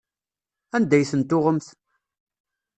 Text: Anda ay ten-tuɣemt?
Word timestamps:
Anda 0.75 0.95
ay 0.97 1.05
ten-tuɣemt? 1.11 1.67